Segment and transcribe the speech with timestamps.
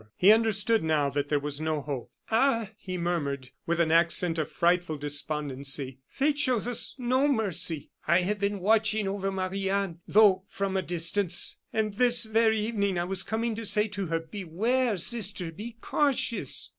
[0.17, 2.09] He understood now that there was no hope.
[2.31, 7.91] "Ah!" he murmured, with an accent of frightful despondency, "fate shows us no mercy.
[8.07, 12.97] I have been watching over Marie Anne, though from a distance; and this very evening
[12.97, 16.67] I was coming to say to her: 'Beware, sister be cautious!